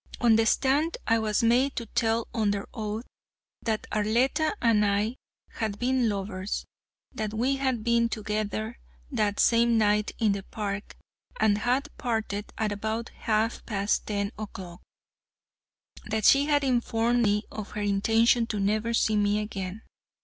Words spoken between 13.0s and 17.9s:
half past ten o'clock; that she had informed me of her